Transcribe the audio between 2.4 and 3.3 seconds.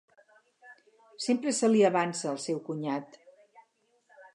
seu cunyat.